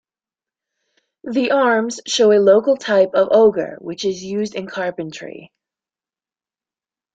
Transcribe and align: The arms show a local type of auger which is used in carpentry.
The 1.25 1.51
arms 1.51 1.99
show 2.07 2.31
a 2.31 2.41
local 2.41 2.75
type 2.75 3.11
of 3.13 3.27
auger 3.29 3.75
which 3.81 4.03
is 4.03 4.23
used 4.23 4.55
in 4.55 4.65
carpentry. 4.65 5.51